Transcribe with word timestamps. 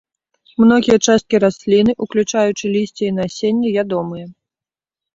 Многія 0.63 0.97
часткі 1.07 1.41
расліны, 1.45 1.91
уключаючы 2.07 2.65
лісце 2.79 3.03
і 3.11 3.15
насенне, 3.21 3.69
ядомыя. 3.87 4.27